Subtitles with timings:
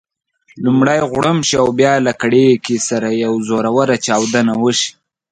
[0.63, 4.91] لومړی غړومب شي او بیا له کړېکې سره یوه زوروره چاودنه وشي.